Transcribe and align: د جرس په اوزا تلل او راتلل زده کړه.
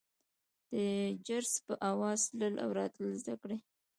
د 0.71 0.73
جرس 1.25 1.53
په 1.65 1.73
اوزا 1.89 2.13
تلل 2.29 2.53
او 2.63 2.69
راتلل 2.77 3.13
زده 3.21 3.35
کړه. 3.41 3.57